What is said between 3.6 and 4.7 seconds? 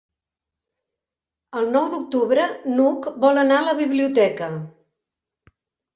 a la biblioteca.